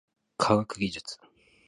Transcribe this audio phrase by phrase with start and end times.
[0.35, 1.19] 科学技術